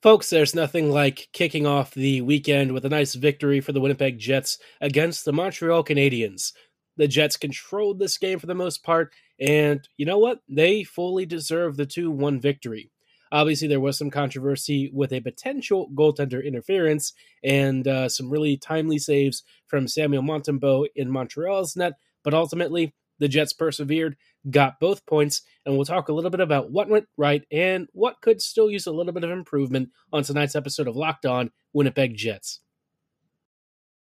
[0.00, 4.16] Folks, there's nothing like kicking off the weekend with a nice victory for the Winnipeg
[4.16, 6.52] Jets against the Montreal Canadiens.
[6.96, 10.38] The Jets controlled this game for the most part, and you know what?
[10.48, 12.92] They fully deserve the 2 1 victory.
[13.32, 17.12] Obviously, there was some controversy with a potential goaltender interference
[17.42, 23.26] and uh, some really timely saves from Samuel Montembeault in Montreal's net, but ultimately, the
[23.26, 24.16] Jets persevered,
[24.50, 28.20] got both points, and we'll talk a little bit about what went right and what
[28.20, 32.16] could still use a little bit of improvement on tonight's episode of Locked On Winnipeg
[32.16, 32.60] Jets.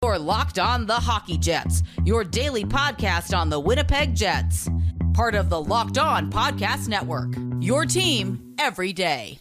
[0.03, 4.69] You're Locked On the Hockey Jets, your daily podcast on the Winnipeg Jets.
[5.13, 7.35] Part of the Locked On Podcast Network.
[7.61, 9.41] Your team every day.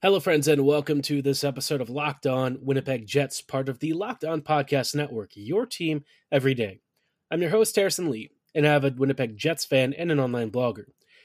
[0.00, 3.94] Hello, friends, and welcome to this episode of Locked On Winnipeg Jets, part of the
[3.94, 6.78] Locked On Podcast Network, your team every day.
[7.32, 10.84] I'm your host, Harrison Lee, an avid Winnipeg Jets fan and an online blogger.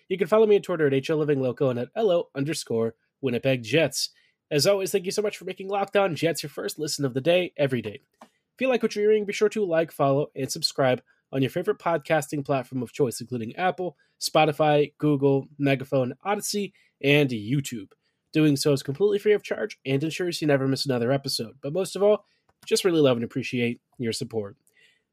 [0.10, 4.10] You can follow me on Twitter at HLLivingLoco and at LO underscore Winnipeg Jets.
[4.50, 7.14] As always, thank you so much for making Locked On Jets your first listen of
[7.14, 8.02] the day every day.
[8.24, 11.00] If you like what you're hearing, be sure to like, follow, and subscribe
[11.32, 17.90] on your favorite podcasting platform of choice, including Apple, Spotify, Google, Megaphone, Audacy, and YouTube.
[18.34, 21.56] Doing so is completely free of charge and ensures you never miss another episode.
[21.62, 22.26] But most of all,
[22.66, 24.58] just really love and appreciate your support.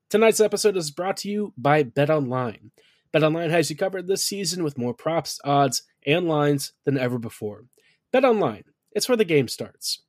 [0.09, 2.71] Tonight's episode is brought to you by BetOnline.
[3.15, 7.65] BetOnline has you covered this season with more props, odds, and lines than ever before.
[8.13, 10.01] BetOnline, it's where the game starts.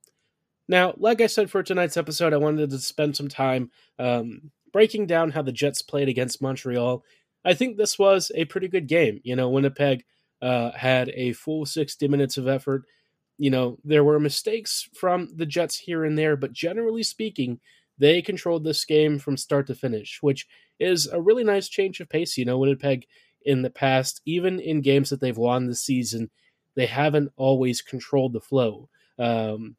[0.68, 5.08] Now, like I said for tonight's episode, I wanted to spend some time um, breaking
[5.08, 7.04] down how the Jets played against Montreal.
[7.44, 9.20] I think this was a pretty good game.
[9.24, 10.06] You know, Winnipeg
[10.42, 12.86] uh, had a full 60 minutes of effort
[13.42, 17.60] you know, there were mistakes from the Jets here and there, but generally speaking,
[17.98, 20.48] they controlled this game from start to finish, which
[20.80, 22.38] is a really nice change of pace.
[22.38, 23.08] You know, Winnipeg
[23.44, 26.30] in the past, even in games that they've won this season,
[26.76, 28.90] they haven't always controlled the flow.
[29.18, 29.76] Um,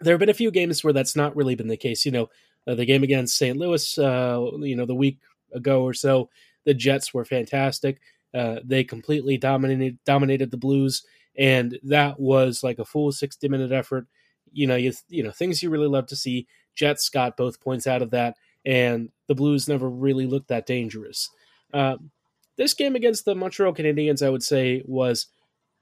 [0.00, 2.06] there have been a few games where that's not really been the case.
[2.06, 2.30] You know,
[2.66, 3.58] uh, the game against St.
[3.58, 5.18] Louis, uh, you know, the week
[5.52, 6.30] ago or so,
[6.64, 8.00] the Jets were fantastic.
[8.32, 11.04] Uh, they completely dominated dominated the Blues
[11.36, 14.06] and that was like a full 60 minute effort.
[14.52, 16.46] You know you you know things you really love to see.
[16.74, 21.30] Jets got both points out of that and the blues never really looked that dangerous.
[21.72, 22.10] Um,
[22.56, 25.26] this game against the montreal canadiens i would say was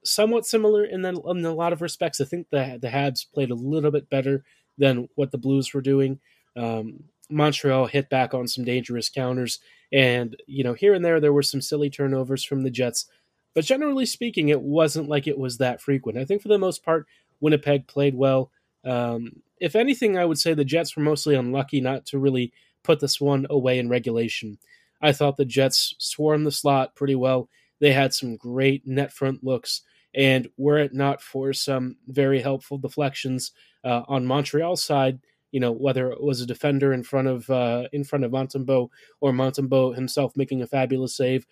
[0.05, 2.21] somewhat similar in, the, in a lot of respects.
[2.21, 4.45] I think the, the habs played a little bit better
[4.79, 6.21] than what the blues were doing.
[6.57, 9.59] Um, montreal hit back on some dangerous counters
[9.91, 13.07] and you know here and there there were some silly turnovers from the jets
[13.55, 16.19] but generally speaking, it wasn't like it was that frequent.
[16.19, 17.07] I think for the most part,
[17.41, 18.51] Winnipeg played well.
[18.85, 22.53] Um, if anything, I would say the Jets were mostly unlucky not to really
[22.83, 24.59] put this one away in regulation.
[25.01, 27.49] I thought the Jets swarmed the slot pretty well.
[27.81, 29.83] They had some great net front looks,
[30.15, 33.53] and were it not for some very helpful deflections
[33.85, 35.19] uh, on Montreal's side,
[35.51, 38.89] you know whether it was a defender in front of uh, in front of Montembeault
[39.21, 41.47] or Montembeault himself making a fabulous save,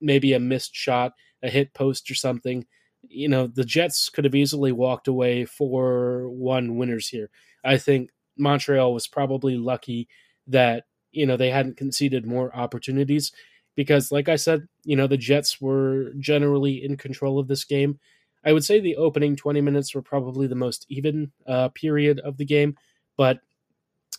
[0.00, 2.66] maybe a missed shot, a hit post or something.
[3.08, 7.30] You know, the Jets could have easily walked away for one winners here.
[7.64, 10.08] I think Montreal was probably lucky
[10.48, 13.32] that, you know, they hadn't conceded more opportunities
[13.74, 17.98] because, like I said, you know, the Jets were generally in control of this game.
[18.44, 22.36] I would say the opening 20 minutes were probably the most even uh, period of
[22.36, 22.76] the game.
[23.16, 23.40] But,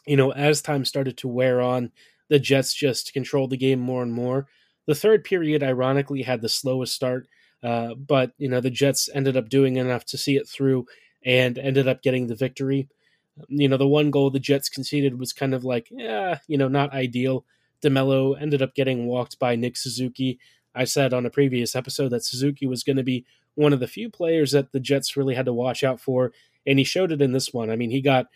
[0.06, 1.92] you know, as time started to wear on,
[2.30, 4.48] the Jets just controlled the game more and more.
[4.88, 7.28] The third period, ironically, had the slowest start,
[7.62, 10.86] uh, but you know the Jets ended up doing enough to see it through
[11.26, 12.88] and ended up getting the victory.
[13.50, 16.68] You know, the one goal the Jets conceded was kind of like, yeah, you know,
[16.68, 17.46] not ideal.
[17.84, 20.40] DeMelo ended up getting walked by Nick Suzuki.
[20.74, 23.26] I said on a previous episode that Suzuki was going to be
[23.56, 26.32] one of the few players that the Jets really had to watch out for,
[26.66, 27.70] and he showed it in this one.
[27.70, 28.28] I mean, he got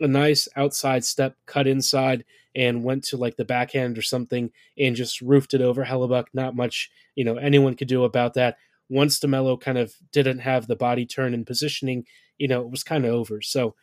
[0.00, 4.96] a nice outside step cut inside and went to like the backhand or something and
[4.96, 6.26] just roofed it over Hellebuyck.
[6.32, 8.56] Not much, you know, anyone could do about that.
[8.88, 12.06] Once DeMelo kind of didn't have the body turn and positioning,
[12.38, 13.42] you know, it was kind of over.
[13.42, 13.74] So,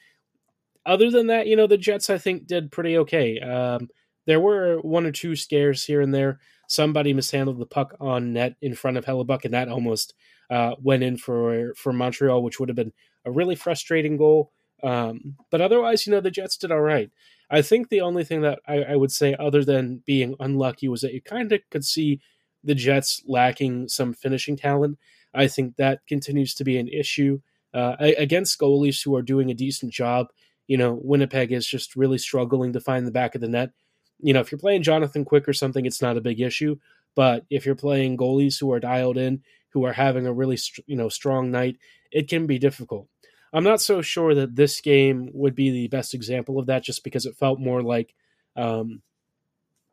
[0.86, 3.40] other than that, you know, the Jets I think did pretty okay.
[3.40, 3.90] Um,
[4.26, 6.40] there were one or two scares here and there.
[6.68, 10.14] Somebody mishandled the puck on net in front of Hellebuyck, and that almost
[10.50, 12.94] uh, went in for for Montreal, which would have been
[13.26, 14.52] a really frustrating goal.
[14.84, 17.10] Um, but otherwise, you know, the Jets did all right.
[17.50, 21.02] I think the only thing that I, I would say, other than being unlucky, was
[21.02, 22.20] that you kind of could see
[22.64, 24.98] the Jets lacking some finishing talent.
[25.34, 27.40] I think that continues to be an issue
[27.74, 30.28] uh, against goalies who are doing a decent job.
[30.68, 33.72] You know, Winnipeg is just really struggling to find the back of the net.
[34.20, 36.78] You know, if you're playing Jonathan Quick or something, it's not a big issue.
[37.16, 40.96] But if you're playing goalies who are dialed in, who are having a really you
[40.96, 41.78] know strong night,
[42.12, 43.08] it can be difficult.
[43.54, 47.04] I'm not so sure that this game would be the best example of that, just
[47.04, 48.14] because it felt more like,
[48.56, 49.02] um,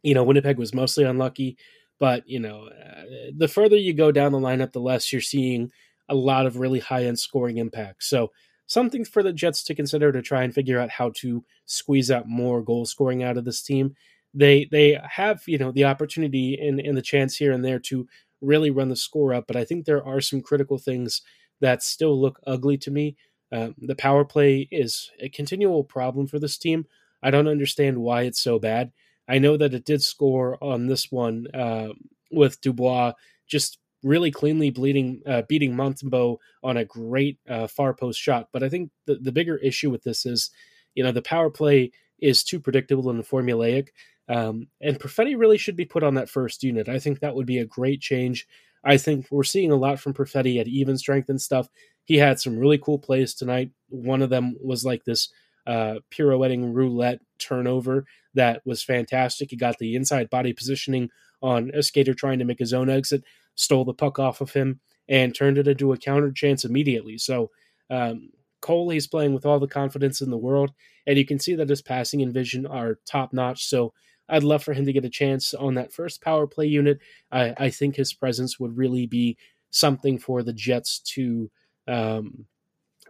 [0.03, 1.57] you know, Winnipeg was mostly unlucky.
[1.99, 3.03] But you know, uh,
[3.37, 5.71] the further you go down the lineup, the less you're seeing
[6.09, 8.03] a lot of really high end scoring impact.
[8.05, 8.33] So
[8.67, 12.27] something for the Jets to consider to try and figure out how to squeeze out
[12.29, 13.95] more goal scoring out of this team.
[14.33, 18.09] They they have you know the opportunity and, and the chance here and there to
[18.41, 21.21] really run the score up, but I think there are some critical things
[21.61, 23.17] that still look ugly to me.
[23.53, 26.87] Um, the power play is a continual problem for this team.
[27.23, 28.93] I don't understand why it's so bad.
[29.29, 31.89] I know that it did score on this one uh,
[32.31, 33.13] with Dubois
[33.47, 38.49] just really cleanly bleeding, uh, beating Montembeault on a great uh, far post shot.
[38.53, 40.51] But I think the, the bigger issue with this is,
[40.95, 43.89] you know, the power play is too predictable and formulaic.
[44.29, 46.89] Um, and Perfetti really should be put on that first unit.
[46.89, 48.47] I think that would be a great change.
[48.85, 51.69] I think we're seeing a lot from Perfetti at even strength and stuff.
[52.05, 53.71] He had some really cool plays tonight.
[53.89, 55.29] One of them was like this
[55.67, 58.05] uh, pirouetting roulette turnover
[58.35, 59.51] that was fantastic.
[59.51, 61.11] He got the inside body positioning
[61.43, 63.25] on a skater trying to make his own exit,
[63.55, 67.19] stole the puck off of him, and turned it into a counter chance immediately.
[67.19, 67.51] So
[67.91, 68.31] um,
[68.61, 70.71] Cole, he's playing with all the confidence in the world,
[71.07, 73.67] and you can see that his passing and vision are top notch.
[73.67, 73.93] So
[74.31, 76.99] I'd love for him to get a chance on that first power play unit.
[77.33, 79.37] I, I think his presence would really be
[79.71, 81.51] something for the Jets to
[81.89, 82.47] um,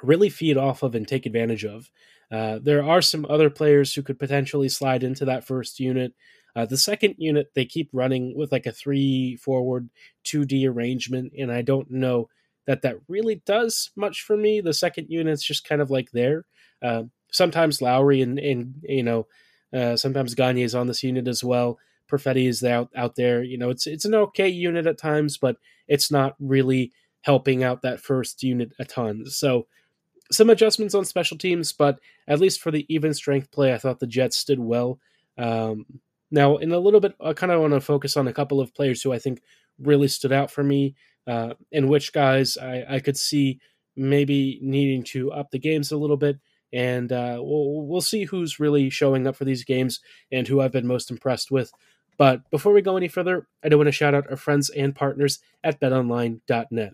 [0.03, 1.91] really feed off of and take advantage of.
[2.31, 6.15] Uh, there are some other players who could potentially slide into that first unit.
[6.55, 9.89] Uh, the second unit, they keep running with like a three forward,
[10.25, 12.29] 2D arrangement, and I don't know
[12.67, 14.61] that that really does much for me.
[14.61, 16.45] The second unit's just kind of like there.
[16.83, 19.27] Uh, sometimes Lowry and, and you know,
[19.73, 21.79] uh, sometimes Gagner is on this unit as well.
[22.11, 23.43] Perfetti is out out there.
[23.43, 25.57] You know, it's it's an okay unit at times, but
[25.87, 29.27] it's not really helping out that first unit a ton.
[29.27, 29.67] So
[30.33, 34.01] some adjustments on special teams, but at least for the even strength play, I thought
[34.01, 34.99] the Jets did well.
[35.37, 35.87] Um,
[36.31, 38.75] now, in a little bit, I kind of want to focus on a couple of
[38.75, 39.43] players who I think
[39.79, 40.95] really stood out for me,
[41.27, 43.61] uh, and which guys I, I could see
[43.97, 46.39] maybe needing to up the games a little bit
[46.73, 50.01] and uh, we'll we'll see who's really showing up for these games
[50.31, 51.73] and who I've been most impressed with.
[52.19, 54.95] But before we go any further, I do want to shout out our friends and
[54.95, 56.93] partners at BetOnline.net.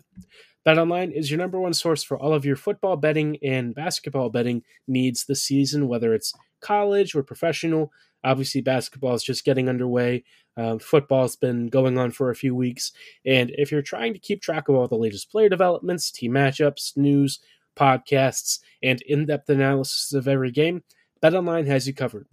[0.65, 4.63] BetOnline is your number one source for all of your football betting and basketball betting
[4.87, 7.91] needs this season, whether it's college or professional.
[8.23, 10.23] Obviously, basketball is just getting underway.
[10.57, 12.91] Uh, football's been going on for a few weeks.
[13.25, 16.97] And if you're trying to keep track of all the latest player developments, team matchups,
[16.97, 17.39] news,
[17.77, 20.83] podcasts, and in depth analysis of every game,
[21.23, 22.27] BetOnline has you covered.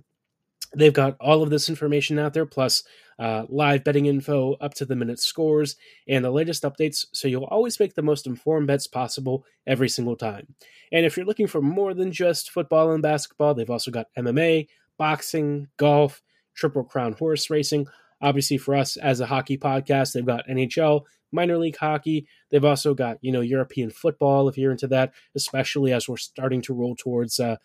[0.75, 2.83] They've got all of this information out there, plus
[3.19, 5.77] uh, live betting info, up to the minute scores,
[6.09, 10.17] and the latest updates, so you'll always make the most informed bets possible every single
[10.17, 10.55] time.
[10.93, 14.67] And if you're looking for more than just football and basketball, they've also got MMA,
[14.99, 16.23] boxing, golf,
[16.55, 17.87] Triple Crown horse racing.
[18.25, 22.27] Obviously, for us as a hockey podcast, they've got NHL, minor league hockey.
[22.51, 26.63] They've also got, you know, European football, if you're into that, especially as we're starting
[26.63, 27.57] to roll towards, uh,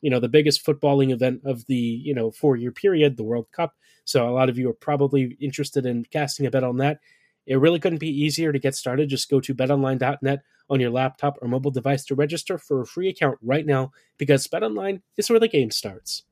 [0.00, 3.48] you know, the biggest footballing event of the, you know, four year period, the World
[3.52, 3.74] Cup.
[4.06, 7.00] So a lot of you are probably interested in casting a bet on that.
[7.46, 9.10] It really couldn't be easier to get started.
[9.10, 13.08] Just go to betonline.net on your laptop or mobile device to register for a free
[13.10, 16.24] account right now because BetOnline is where the game starts.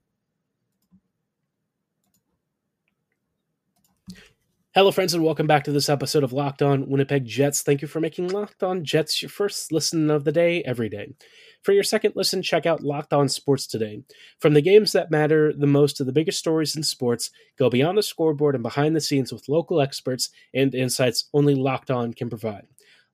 [4.77, 7.63] Hello, friends, and welcome back to this episode of Locked On Winnipeg Jets.
[7.63, 11.15] Thank you for making Locked On Jets your first listen of the day every day.
[11.63, 14.03] For your second listen, check out Locked On Sports today.
[14.39, 17.97] From the games that matter the most to the biggest stories in sports, go beyond
[17.97, 22.29] the scoreboard and behind the scenes with local experts and insights only Locked On can
[22.29, 22.67] provide.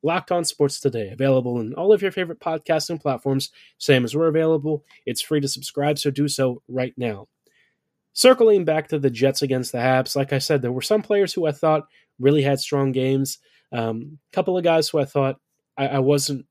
[0.02, 4.26] Locked On Sports Today, available in all of your favorite podcasting platforms, same as we're
[4.26, 4.84] available.
[5.06, 7.28] It's free to subscribe, so do so right now.
[8.14, 11.32] Circling back to the Jets against the Habs, like I said, there were some players
[11.32, 11.88] who I thought
[12.18, 13.38] really had strong games.
[13.72, 15.40] A um, couple of guys who I thought
[15.78, 16.46] I, I wasn't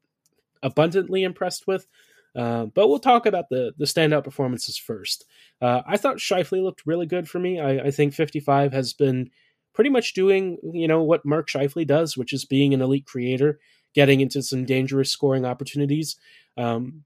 [0.63, 1.87] abundantly impressed with.
[2.35, 5.25] Uh, but we'll talk about the the standout performances first.
[5.61, 7.59] Uh, I thought Scheifele looked really good for me.
[7.59, 9.31] I, I, think 55 has been
[9.73, 13.59] pretty much doing you know what Mark Scheifele does, which is being an elite creator,
[13.93, 16.15] getting into some dangerous scoring opportunities.
[16.57, 17.03] Um,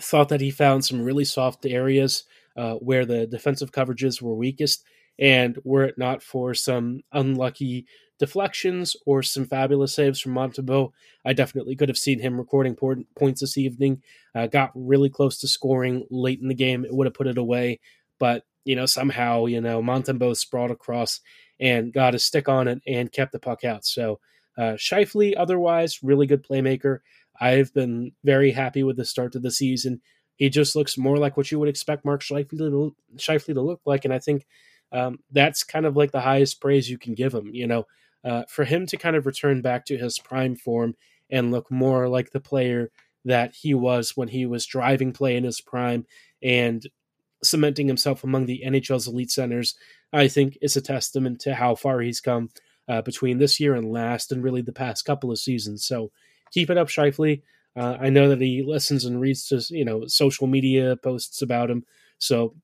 [0.00, 2.24] thought that he found some really soft areas
[2.60, 4.84] uh, where the defensive coverages were weakest.
[5.18, 7.86] And were it not for some unlucky
[8.18, 10.92] deflections or some fabulous saves from Montembeault.
[11.24, 14.02] I definitely could have seen him recording points this evening.
[14.34, 16.84] Uh, got really close to scoring late in the game.
[16.84, 17.80] It would have put it away,
[18.18, 21.20] but you know somehow you know Montembeault sprawled across
[21.58, 23.86] and got a stick on it and kept the puck out.
[23.86, 24.20] So
[24.58, 26.98] uh, Scheifele, otherwise really good playmaker.
[27.40, 30.02] I've been very happy with the start to the season.
[30.40, 33.82] He just looks more like what you would expect Mark Scheifele to, Scheifele to look
[33.84, 34.46] like, and I think
[34.90, 37.50] um, that's kind of like the highest praise you can give him.
[37.52, 37.86] You know,
[38.24, 40.96] uh, for him to kind of return back to his prime form
[41.28, 42.90] and look more like the player
[43.26, 46.06] that he was when he was driving play in his prime
[46.42, 46.86] and
[47.44, 49.74] cementing himself among the NHL's elite centers,
[50.10, 52.48] I think is a testament to how far he's come
[52.88, 55.84] uh, between this year and last, and really the past couple of seasons.
[55.84, 56.10] So
[56.50, 57.42] keep it up, Scheifele.
[57.76, 61.70] Uh, I know that he listens and reads to you know social media posts about
[61.70, 61.84] him,
[62.18, 62.54] so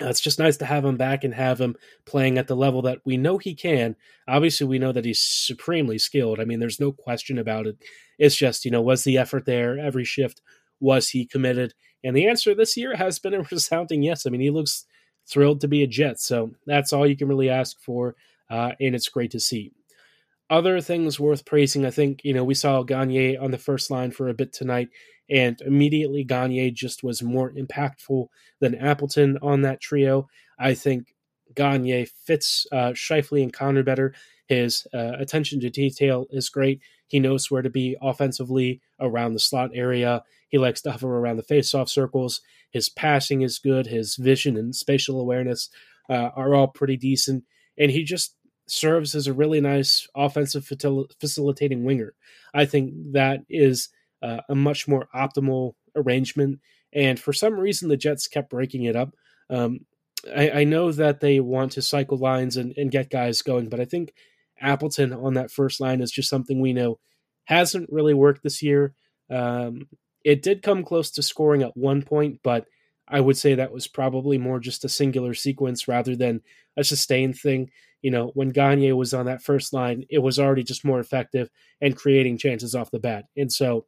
[0.00, 1.76] uh, it's just nice to have him back and have him
[2.06, 3.94] playing at the level that we know he can.
[4.26, 6.40] Obviously, we know that he's supremely skilled.
[6.40, 7.76] I mean, there's no question about it.
[8.18, 10.40] It's just, you know, was the effort there every shift?
[10.80, 11.74] Was he committed?
[12.02, 14.26] And the answer this year has been a resounding yes.
[14.26, 14.86] I mean, he looks
[15.26, 16.20] thrilled to be a Jet.
[16.20, 18.16] So that's all you can really ask for.
[18.48, 19.72] Uh, and it's great to see.
[20.52, 24.10] Other things worth praising, I think, you know, we saw Gagner on the first line
[24.10, 24.90] for a bit tonight
[25.30, 28.26] and immediately Gagner just was more impactful
[28.60, 30.28] than Appleton on that trio.
[30.58, 31.14] I think
[31.54, 34.14] Gagner fits uh, Scheifele and Connor better.
[34.44, 36.82] His uh, attention to detail is great.
[37.06, 40.22] He knows where to be offensively around the slot area.
[40.50, 42.42] He likes to hover around the faceoff circles.
[42.70, 43.86] His passing is good.
[43.86, 45.70] His vision and spatial awareness
[46.10, 47.44] uh, are all pretty decent.
[47.78, 48.36] And he just
[48.72, 50.66] serves as a really nice offensive
[51.20, 52.14] facilitating winger.
[52.54, 53.90] I think that is
[54.22, 56.60] uh, a much more optimal arrangement.
[56.92, 59.14] And for some reason, the Jets kept breaking it up.
[59.50, 59.80] Um,
[60.34, 63.80] I, I, know that they want to cycle lines and, and get guys going, but
[63.80, 64.14] I think
[64.60, 66.98] Appleton on that first line is just something we know
[67.44, 68.94] hasn't really worked this year.
[69.28, 69.88] Um,
[70.24, 72.66] it did come close to scoring at one point, but
[73.08, 76.40] I would say that was probably more just a singular sequence rather than
[76.76, 77.70] a sustained thing.
[78.02, 81.48] You know, when Gagner was on that first line, it was already just more effective
[81.80, 83.26] and creating chances off the bat.
[83.36, 83.86] And so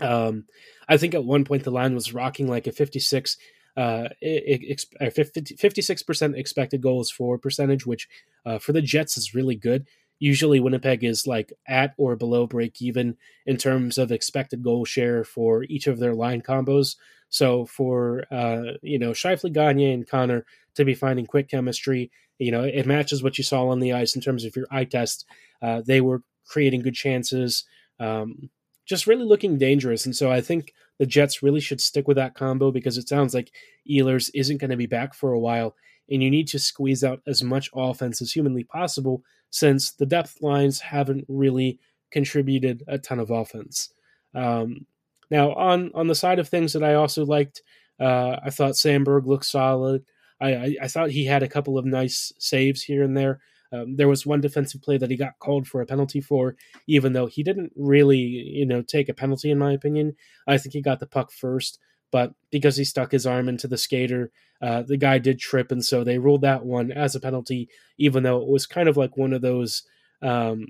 [0.00, 0.44] um,
[0.88, 3.36] I think at one point the line was rocking like a 56
[3.76, 8.08] uh, 56% expected goals for percentage, which
[8.44, 9.86] uh, for the Jets is really good.
[10.18, 15.24] Usually Winnipeg is like at or below break even in terms of expected goal share
[15.24, 16.96] for each of their line combos.
[17.28, 20.44] So for uh, you know Scheifele, Gagner, and Connor
[20.74, 24.14] to be finding quick chemistry, you know it matches what you saw on the ice
[24.14, 25.24] in terms of your eye test.
[25.60, 27.64] Uh, they were creating good chances.
[28.00, 28.50] Um,
[28.86, 30.06] just really looking dangerous.
[30.06, 33.34] And so I think the Jets really should stick with that combo because it sounds
[33.34, 33.52] like
[33.88, 35.76] Ehlers isn't going to be back for a while.
[36.10, 40.38] And you need to squeeze out as much offense as humanly possible since the depth
[40.40, 41.78] lines haven't really
[42.10, 43.90] contributed a ton of offense.
[44.34, 44.86] Um,
[45.30, 47.62] now, on, on the side of things that I also liked,
[48.00, 50.04] uh, I thought Samberg looked solid.
[50.40, 53.40] I, I, I thought he had a couple of nice saves here and there.
[53.72, 57.12] Um, there was one defensive play that he got called for a penalty for, even
[57.12, 60.14] though he didn't really, you know, take a penalty in my opinion.
[60.46, 61.78] I think he got the puck first,
[62.10, 65.84] but because he stuck his arm into the skater, uh, the guy did trip, and
[65.84, 69.16] so they ruled that one as a penalty, even though it was kind of like
[69.16, 69.82] one of those
[70.22, 70.66] um,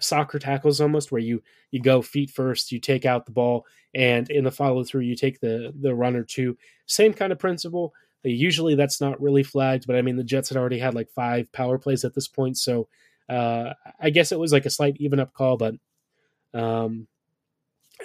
[0.00, 4.30] soccer tackles almost, where you you go feet first, you take out the ball, and
[4.30, 6.56] in the follow through, you take the the runner too.
[6.86, 7.92] Same kind of principle.
[8.22, 11.52] Usually that's not really flagged, but I mean the Jets had already had like five
[11.52, 12.88] power plays at this point, so
[13.28, 15.74] uh, I guess it was like a slight even up call, but
[16.54, 17.06] um,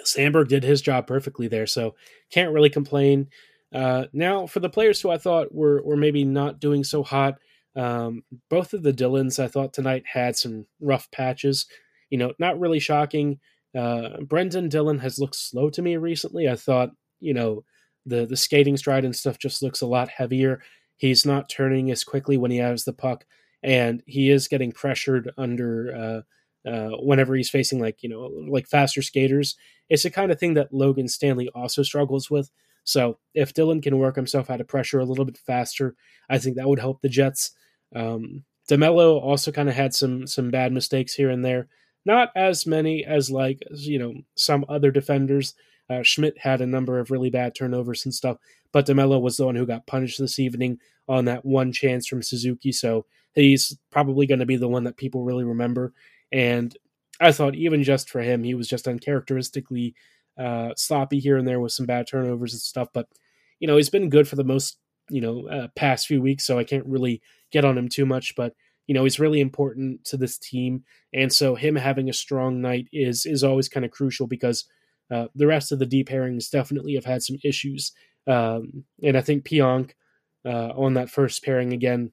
[0.04, 1.94] Samberg did his job perfectly there, so
[2.30, 3.28] can't really complain.
[3.74, 7.38] Uh, now for the players who I thought were were maybe not doing so hot,
[7.74, 11.66] um, both of the Dillons I thought tonight had some rough patches.
[12.10, 13.40] You know, not really shocking.
[13.76, 16.48] Uh, Brendan Dillon has looked slow to me recently.
[16.48, 16.90] I thought,
[17.20, 17.64] you know,
[18.04, 20.60] the the skating stride and stuff just looks a lot heavier.
[20.96, 23.24] He's not turning as quickly when he has the puck,
[23.62, 26.20] and he is getting pressured under uh,
[26.66, 29.56] uh, whenever he's facing like you know like faster skaters.
[29.88, 32.50] It's the kind of thing that Logan Stanley also struggles with.
[32.84, 35.94] So if Dillon can work himself out of pressure a little bit faster,
[36.28, 37.52] I think that would help the Jets.
[37.94, 41.68] Um, DeMelo also kind of had some some bad mistakes here and there.
[42.04, 45.54] Not as many as like you know some other defenders
[45.90, 48.38] uh, Schmidt had a number of really bad turnovers and stuff,
[48.72, 50.78] but DeMelo was the one who got punished this evening
[51.08, 52.72] on that one chance from Suzuki.
[52.72, 53.04] So
[53.34, 55.92] he's probably going to be the one that people really remember.
[56.32, 56.76] And
[57.20, 59.94] I thought even just for him, he was just uncharacteristically
[60.38, 62.88] uh, sloppy here and there with some bad turnovers and stuff.
[62.92, 63.06] But
[63.60, 64.78] you know, he's been good for the most
[65.10, 67.20] you know uh, past few weeks, so I can't really
[67.50, 68.34] get on him too much.
[68.34, 68.54] But
[68.86, 70.84] you know, he's really important to this team.
[71.14, 74.64] And so him having a strong night is is always kind of crucial because
[75.10, 77.92] uh, the rest of the deep pairings definitely have had some issues.
[78.26, 79.92] Um, and I think Pionk
[80.44, 82.12] uh, on that first pairing again,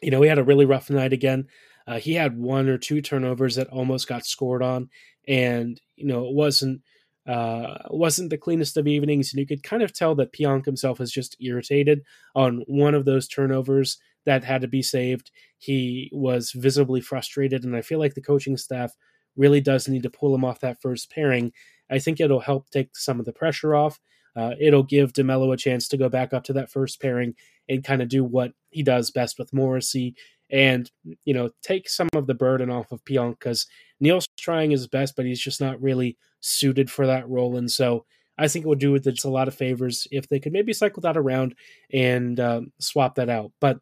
[0.00, 1.46] you know, he had a really rough night again.
[1.86, 4.88] Uh, he had one or two turnovers that almost got scored on,
[5.26, 6.82] and you know it wasn't
[7.26, 10.98] uh, wasn't the cleanest of evenings, and you could kind of tell that Pionk himself
[10.98, 12.02] was just irritated
[12.34, 15.30] on one of those turnovers that had to be saved.
[15.58, 18.96] He was visibly frustrated, and I feel like the coaching staff
[19.36, 21.52] really does need to pull him off that first pairing.
[21.90, 24.00] I think it'll help take some of the pressure off.
[24.34, 27.34] Uh, it'll give DeMelo a chance to go back up to that first pairing
[27.68, 30.14] and kind of do what he does best with Morrissey
[30.52, 30.90] and,
[31.24, 33.66] you know, take some of the burden off of Pionk because
[33.98, 37.56] Neal's trying his best, but he's just not really suited for that role.
[37.56, 38.04] And so
[38.38, 40.72] I think it would do with just a lot of favors if they could maybe
[40.72, 41.54] cycle that around
[41.92, 43.52] and um, swap that out.
[43.60, 43.78] But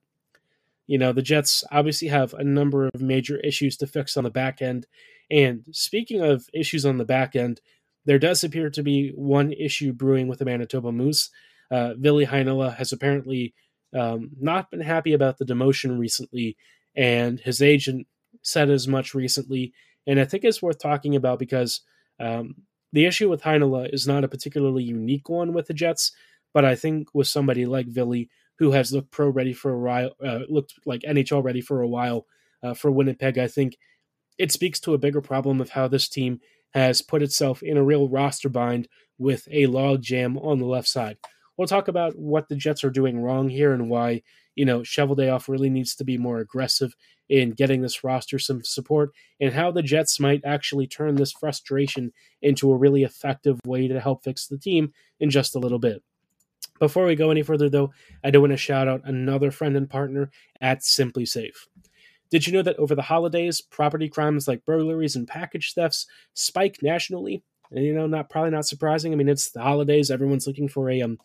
[0.86, 4.30] you know, the Jets obviously have a number of major issues to fix on the
[4.30, 4.88] back end.
[5.30, 7.60] And speaking of issues on the back end,
[8.06, 11.30] there does appear to be one issue brewing with the Manitoba Moose.
[11.70, 13.54] Uh, Ville Heinola has apparently
[13.94, 16.56] um, not been happy about the demotion recently,
[16.96, 18.06] and his agent
[18.42, 19.72] said as much recently.
[20.06, 21.82] And I think it's worth talking about because
[22.18, 22.54] um,
[22.92, 26.12] the issue with Heinola is not a particularly unique one with the Jets,
[26.52, 28.24] but I think with somebody like Ville,
[28.58, 31.88] who has looked pro ready for a while, uh, looked like NHL ready for a
[31.88, 32.26] while
[32.62, 33.76] uh, for Winnipeg, I think
[34.38, 37.82] it speaks to a bigger problem of how this team has put itself in a
[37.82, 41.18] real roster bind with a log jam on the left side.
[41.56, 44.22] We'll talk about what the Jets are doing wrong here and why,
[44.54, 46.94] you know, Cheveldayoff really needs to be more aggressive
[47.28, 52.12] in getting this roster some support and how the Jets might actually turn this frustration
[52.42, 56.02] into a really effective way to help fix the team in just a little bit.
[56.78, 57.92] Before we go any further, though,
[58.24, 60.30] I do want to shout out another friend and partner
[60.62, 61.66] at SimpliSafe.
[62.30, 66.78] Did you know that over the holidays, property crimes like burglaries and package thefts spike
[66.80, 67.42] nationally?
[67.70, 69.12] And, you know, not probably not surprising.
[69.12, 71.18] I mean, it's the holidays; everyone's looking for a um,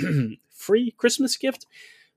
[0.50, 1.66] free Christmas gift.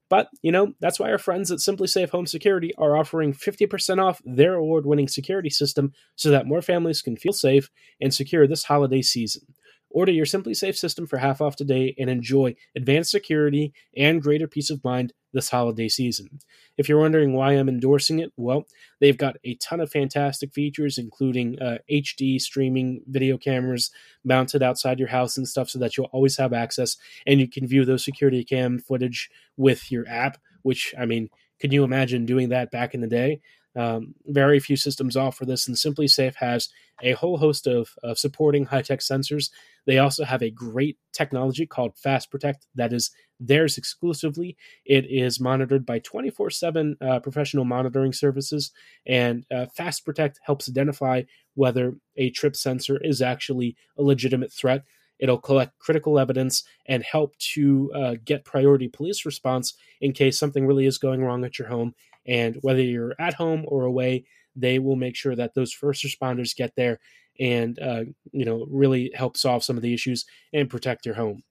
[0.10, 4.22] But, you know, that's why our friends at SimpliSafe Home Security are offering 50% off
[4.26, 7.70] their award winning security system so that more families can feel safe
[8.00, 9.42] and secure this holiday season.
[9.90, 14.70] Order your SimpliSafe system for half off today and enjoy advanced security and greater peace
[14.70, 16.40] of mind this holiday season.
[16.78, 18.66] If you're wondering why I'm endorsing it, well,
[19.00, 23.92] they've got a ton of fantastic features, including uh, HD streaming video cameras
[24.24, 27.68] mounted outside your house and stuff, so that you'll always have access and you can
[27.68, 30.38] view those security cam footage with your app.
[30.62, 33.42] Which, I mean, can you imagine doing that back in the day?
[33.76, 36.70] Um, very few systems offer this, and SimpliSafe has
[37.02, 39.50] a whole host of, of supporting high tech sensors.
[39.86, 44.56] They also have a great technology called Fast Protect that is theirs exclusively.
[44.86, 48.72] It is monitored by 24 uh, 7 professional monitoring services,
[49.06, 51.24] and uh, Fast Protect helps identify
[51.56, 54.84] whether a trip sensor is actually a legitimate threat.
[55.20, 60.66] It'll collect critical evidence and help to uh, get priority police response in case something
[60.66, 61.94] really is going wrong at your home
[62.26, 66.56] and whether you're at home or away, they will make sure that those first responders
[66.56, 67.00] get there
[67.40, 71.44] and uh, you know really help solve some of the issues and protect your home.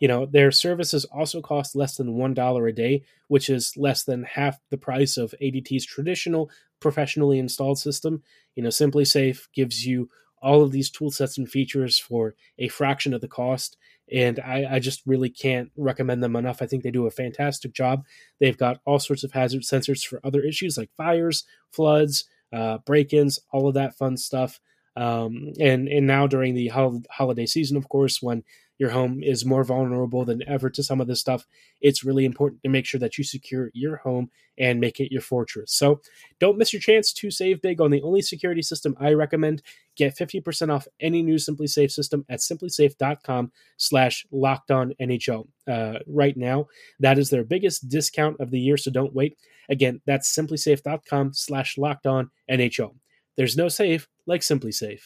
[0.00, 4.04] You know their services also cost less than one dollar a day, which is less
[4.04, 8.22] than half the price of ADT's traditional professionally installed system.
[8.56, 10.08] You know, SimpliSafe gives you
[10.42, 13.76] all of these tool sets and features for a fraction of the cost
[14.12, 16.62] and I, I, just really can't recommend them enough.
[16.62, 18.04] I think they do a fantastic job.
[18.40, 23.38] They've got all sorts of hazard sensors for other issues like fires, floods, uh, break-ins,
[23.52, 24.60] all of that fun stuff.
[24.96, 28.42] Um, and and now during the hol- holiday season, of course, when
[28.80, 31.46] your home is more vulnerable than ever to some of this stuff,
[31.82, 35.20] it's really important to make sure that you secure your home and make it your
[35.20, 35.70] fortress.
[35.70, 36.00] So
[36.40, 39.62] don't miss your chance to save big on the only security system I recommend.
[39.96, 45.46] Get 50% off any new SimpliSafe system at simplisafe.com slash locked on NHL.
[45.68, 46.66] Uh, right now,
[47.00, 49.36] that is their biggest discount of the year, so don't wait.
[49.68, 52.94] Again, that's simplisafe.com slash locked on NHL.
[53.40, 55.00] There's no safe like SimpliSafe.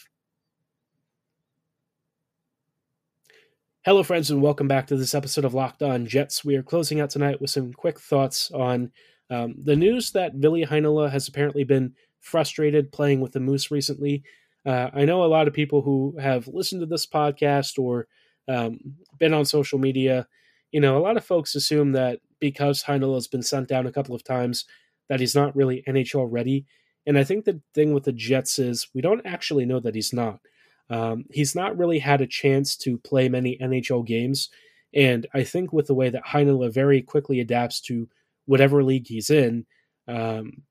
[3.85, 6.43] Hello, friends, and welcome back to this episode of Locked On Jets.
[6.43, 8.91] We are closing out tonight with some quick thoughts on
[9.29, 14.21] um, the news that Ville Heinola has apparently been frustrated playing with the Moose recently.
[14.65, 18.05] Uh, I know a lot of people who have listened to this podcast or
[18.49, 18.79] um,
[19.17, 20.27] been on social media.
[20.73, 23.93] You know, a lot of folks assume that because Heinola has been sent down a
[23.93, 24.65] couple of times,
[25.07, 26.65] that he's not really NHL ready.
[27.07, 30.13] And I think the thing with the Jets is we don't actually know that he's
[30.13, 30.39] not.
[30.89, 34.49] Um, he's not really had a chance to play many NHL games.
[34.93, 38.07] And I think with the way that Heinola very quickly adapts to
[38.45, 39.65] whatever league he's in,
[40.07, 40.61] um,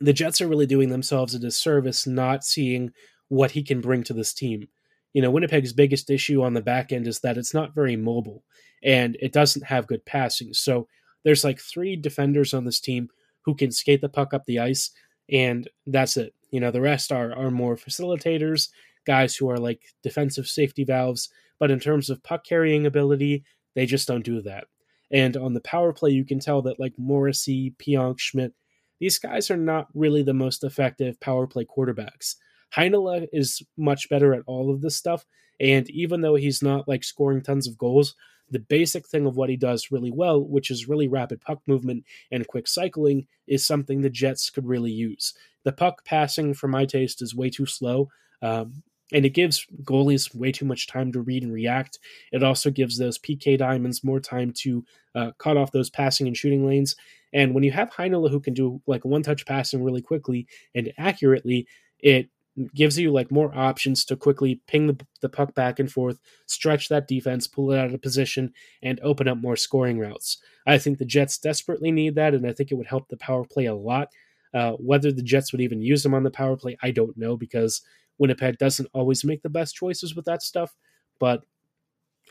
[0.00, 2.92] the Jets are really doing themselves a disservice not seeing
[3.28, 4.68] what he can bring to this team.
[5.12, 8.44] You know, Winnipeg's biggest issue on the back end is that it's not very mobile
[8.82, 10.52] and it doesn't have good passing.
[10.52, 10.88] So
[11.24, 13.08] there's like three defenders on this team
[13.42, 14.90] who can skate the puck up the ice,
[15.30, 16.34] and that's it.
[16.50, 18.68] You know, the rest are are more facilitators,
[19.06, 21.28] guys who are like defensive safety valves.
[21.58, 24.64] But in terms of puck carrying ability, they just don't do that.
[25.10, 28.52] And on the power play, you can tell that like Morrissey, Pionk, Schmidt,
[29.00, 32.34] these guys are not really the most effective power play quarterbacks.
[32.74, 35.24] Heinola is much better at all of this stuff.
[35.60, 38.14] And even though he's not like scoring tons of goals,
[38.50, 42.04] the basic thing of what he does really well, which is really rapid puck movement
[42.30, 45.34] and quick cycling, is something the Jets could really use.
[45.64, 48.08] The puck passing, for my taste, is way too slow.
[48.42, 48.82] Um,
[49.12, 51.98] and it gives goalies way too much time to read and react.
[52.32, 56.36] It also gives those PK diamonds more time to uh, cut off those passing and
[56.36, 56.96] shooting lanes.
[57.32, 60.92] And when you have Heinola who can do like one touch passing really quickly and
[60.98, 61.66] accurately,
[62.00, 62.28] it
[62.74, 66.88] gives you like more options to quickly ping the, the puck back and forth, stretch
[66.88, 70.38] that defense, pull it out of position, and open up more scoring routes.
[70.66, 73.44] I think the Jets desperately need that, and I think it would help the power
[73.44, 74.08] play a lot.
[74.54, 77.36] Uh, whether the Jets would even use them on the power play, I don't know
[77.36, 77.82] because
[78.18, 80.74] Winnipeg doesn't always make the best choices with that stuff.
[81.18, 81.42] But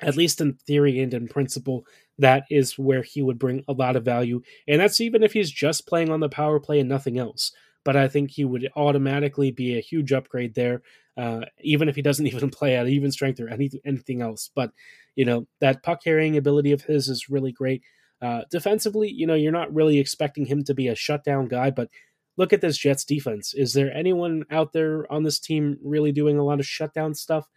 [0.02, 1.86] at least in theory and in principle,
[2.18, 4.42] that is where he would bring a lot of value.
[4.68, 7.52] And that's even if he's just playing on the power play and nothing else
[7.86, 10.82] but I think he would automatically be a huge upgrade there,
[11.16, 14.50] uh, even if he doesn't even play at even strength or any, anything else.
[14.54, 14.72] But,
[15.16, 17.84] you know, that puck carrying ability of his is really great.
[18.22, 21.90] Uh, defensively, you know, you're not really expecting him to be a shutdown guy, but
[22.38, 23.54] look at this Jets defense.
[23.54, 27.48] Is there anyone out there on this team really doing a lot of shutdown stuff?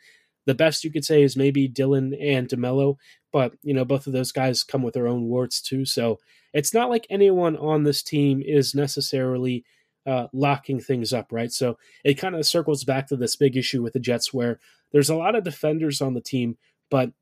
[0.47, 2.97] The best you could say is maybe Dillon and DeMelo,
[3.33, 5.85] but you know both of those guys come with their own warts too.
[5.85, 6.19] So
[6.55, 9.65] it's not like anyone on this team is necessarily
[10.09, 11.53] uh, locking things up, right?
[11.53, 14.59] So it kind of circles back to this big issue with the Jets where
[14.91, 16.57] there's a lot of defenders on the team,
[16.91, 17.13] but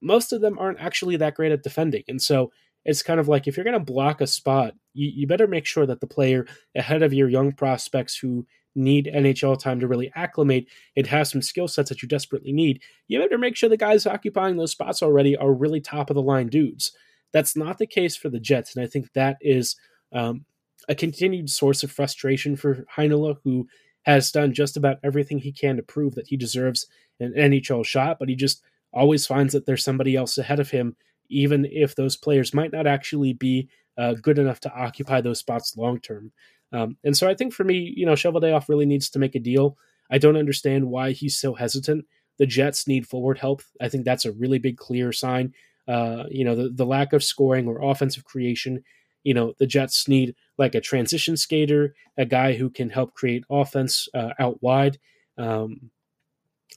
[0.00, 2.04] most of them aren't actually that great at defending.
[2.06, 2.52] And so
[2.84, 5.66] it's kind of like if you're going to block a spot, you, you better make
[5.66, 10.12] sure that the player ahead of your young prospects who need NHL time to really
[10.14, 10.66] acclimate
[10.96, 14.06] and have some skill sets that you desperately need, you better make sure the guys
[14.06, 16.92] occupying those spots already are really top of the line dudes.
[17.32, 19.76] That's not the case for the Jets, and I think that is
[20.12, 20.44] um,
[20.88, 23.66] a continued source of frustration for Heinola, who
[24.02, 26.86] has done just about everything he can to prove that he deserves
[27.20, 28.62] an NHL shot, but he just
[28.92, 30.96] always finds that there's somebody else ahead of him,
[31.28, 35.76] even if those players might not actually be uh, good enough to occupy those spots
[35.76, 36.32] long term.
[36.72, 39.40] Um, and so I think for me, you know, Cheveldayoff really needs to make a
[39.40, 39.76] deal.
[40.10, 42.06] I don't understand why he's so hesitant.
[42.38, 43.62] The Jets need forward help.
[43.80, 45.52] I think that's a really big, clear sign.
[45.86, 48.82] Uh, you know, the, the lack of scoring or offensive creation
[49.24, 53.44] you know the Jets need like a transition skater, a guy who can help create
[53.50, 54.98] offense uh, out wide.
[55.38, 55.90] Um,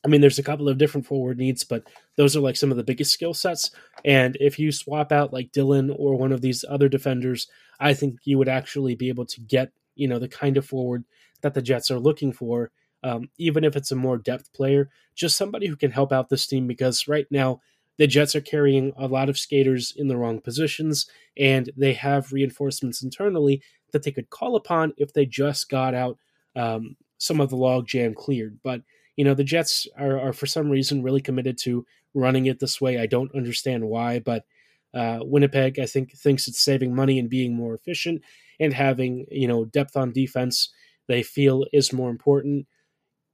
[0.06, 2.77] I mean, there's a couple of different forward needs, but those are like some of
[2.77, 3.71] the biggest skill sets.
[4.03, 7.47] And if you swap out like Dillon or one of these other defenders,
[7.79, 11.06] I think you would actually be able to get you know the kind of forward
[11.41, 12.71] that the Jets are looking for.
[13.03, 16.47] Um, even if it's a more depth player, just somebody who can help out this
[16.47, 17.60] team because right now
[17.97, 22.34] the Jets are carrying a lot of skaters in the wrong positions, and they have
[22.34, 26.17] reinforcements internally that they could call upon if they just got out
[26.56, 28.60] um, some of the logjam cleared.
[28.63, 28.82] But
[29.15, 32.82] you know, the Jets are, are, for some reason really committed to running it this
[32.82, 32.99] way.
[32.99, 34.45] I don't understand why, but
[34.93, 38.23] uh, Winnipeg, I think, thinks it's saving money and being more efficient
[38.60, 40.69] and having you know depth on defense.
[41.08, 42.65] They feel is more important.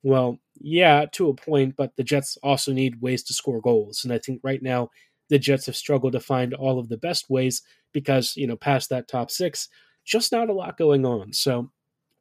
[0.04, 4.04] Well, yeah, to a point, but the Jets also need ways to score goals.
[4.04, 4.89] And I think right now
[5.30, 7.62] the Jets have struggled to find all of the best ways
[7.93, 9.69] because, you know, past that top six,
[10.06, 11.34] just not a lot going on.
[11.34, 11.72] So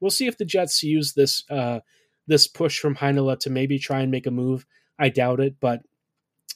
[0.01, 1.81] we'll see if the Jets use this uh,
[2.27, 4.67] this push from Heinola to maybe try and make a move.
[4.99, 5.83] I doubt it, but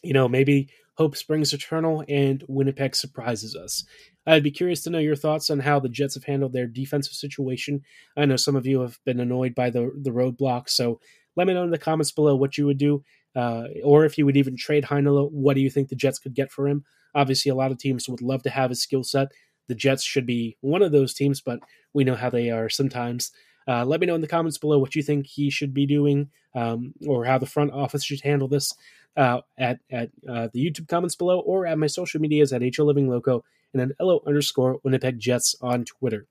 [0.03, 3.85] you know, maybe hope springs eternal and Winnipeg surprises us.
[4.27, 7.15] I'd be curious to know your thoughts on how the Jets have handled their defensive
[7.15, 7.83] situation.
[8.17, 11.01] I know some of you have been annoyed by the the roadblock, so
[11.37, 14.27] let me know in the comments below what you would do, uh, or if you
[14.27, 15.31] would even trade Heinola.
[15.31, 16.85] What do you think the Jets could get for him?
[17.15, 19.29] Obviously, a lot of teams would love to have his skill set.
[19.69, 21.61] The Jets should be one of those teams, but
[21.93, 23.33] we know how they are sometimes.
[23.69, 26.31] Uh, let me know in the comments below what you think he should be doing,
[26.55, 28.75] um, or how the front office should handle this
[29.17, 32.85] uh, at at uh, the YouTube comments below, or at my social medias at HO
[32.85, 36.27] Living Loco and at LO underscore Winnipeg Jets on Twitter.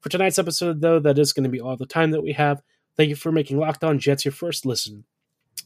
[0.00, 2.60] For tonight's episode, though, that is going to be all the time that we have.
[2.96, 5.04] Thank you for making Locked On Jets your first listen.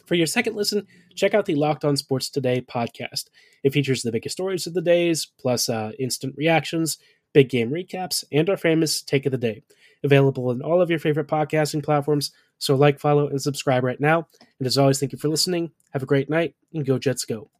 [0.07, 3.25] For your second listen, check out the Locked On Sports Today podcast.
[3.65, 6.99] It features the biggest stories of the days, plus uh, instant reactions,
[7.33, 9.63] big game recaps, and our famous Take of the Day.
[10.05, 12.31] Available in all of your favorite podcasting platforms.
[12.59, 14.29] So like, follow, and subscribe right now.
[14.61, 15.73] And as always, thank you for listening.
[15.91, 17.51] Have a great night, and go Jets go.